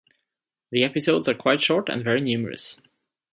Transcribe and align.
The 0.71 0.83
episodes 0.83 1.29
are 1.29 1.35
quite 1.35 1.61
short 1.61 1.87
and 1.87 2.03
very 2.03 2.21
numerous. 2.21 2.81